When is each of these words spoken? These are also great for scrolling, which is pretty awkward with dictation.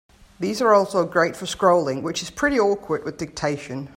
These 0.39 0.63
are 0.63 0.73
also 0.73 1.05
great 1.05 1.35
for 1.37 1.45
scrolling, 1.45 2.01
which 2.01 2.23
is 2.23 2.31
pretty 2.31 2.59
awkward 2.59 3.03
with 3.05 3.19
dictation. 3.19 3.87